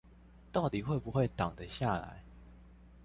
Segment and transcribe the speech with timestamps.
[0.51, 2.23] 到底會不會擋得下來